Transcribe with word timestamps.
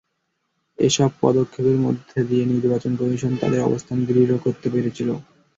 এসব 0.79 1.09
পদক্ষেপের 1.21 1.77
মধ্য 1.85 2.01
দিয়ে 2.29 2.43
নির্বাচন 2.53 2.91
কমিশন 2.99 3.31
তাদের 3.41 3.61
অবস্থান 3.63 3.97
দৃঢ় 4.07 4.35
করতে 4.45 4.67
পেরেছিল। 4.73 5.09